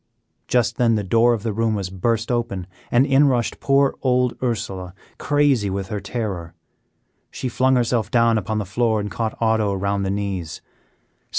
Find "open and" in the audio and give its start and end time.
2.31-3.05